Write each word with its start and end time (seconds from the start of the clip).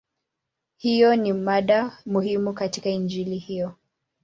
Hiyo 0.77 1.15
ni 1.15 1.33
mada 1.33 1.97
muhimu 2.05 2.53
katika 2.53 2.89
Injili 2.89 3.37
hiyo. 3.37 3.75